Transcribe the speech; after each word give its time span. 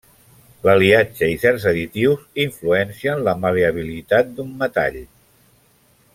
L'aliatge 0.67 1.29
i 1.33 1.35
certs 1.43 1.67
additius 1.71 2.23
influencien 2.47 3.21
la 3.29 3.37
mal·leabilitat 3.45 4.33
d'un 4.39 4.51
metal. 4.65 4.99